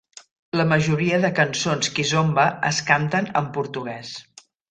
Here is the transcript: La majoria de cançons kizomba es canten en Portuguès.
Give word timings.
La 0.59 0.63
majoria 0.69 1.19
de 1.25 1.29
cançons 1.39 1.91
kizomba 1.99 2.47
es 2.71 2.81
canten 2.89 3.31
en 3.43 3.53
Portuguès. 3.59 4.17